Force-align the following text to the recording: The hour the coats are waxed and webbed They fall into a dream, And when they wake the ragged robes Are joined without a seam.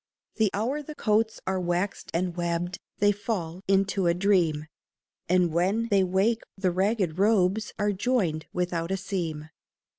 The 0.37 0.49
hour 0.55 0.81
the 0.81 0.95
coats 0.95 1.39
are 1.45 1.59
waxed 1.59 2.09
and 2.11 2.35
webbed 2.35 2.79
They 2.97 3.11
fall 3.11 3.61
into 3.67 4.07
a 4.07 4.15
dream, 4.15 4.65
And 5.29 5.53
when 5.53 5.89
they 5.89 6.03
wake 6.03 6.41
the 6.57 6.71
ragged 6.71 7.19
robes 7.19 7.71
Are 7.77 7.91
joined 7.93 8.47
without 8.51 8.89
a 8.89 8.97
seam. 8.97 9.49